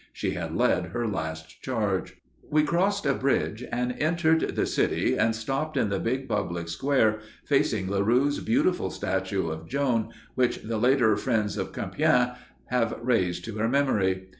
[0.13, 2.17] She had led her last charge.
[2.49, 7.19] We crossed a bridge and entered the city, and stopped in the big public square
[7.45, 12.35] facing Laroux's beautiful statue of Joan which the later "friends of Compiègne"
[12.71, 14.29] have raised to her memory.